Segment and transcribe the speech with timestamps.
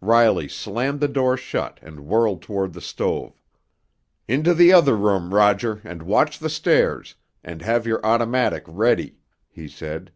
[0.00, 3.42] Riley slammed the door shut and whirled toward the stove.
[4.28, 9.16] "Into the other room, Roger, and watch the stairs—and have your automatic ready,"
[9.48, 10.12] he said.